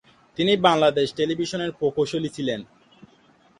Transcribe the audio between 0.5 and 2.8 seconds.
বাংলাদেশ টেলিভিশনের প্রকৌশলী ছিলেন।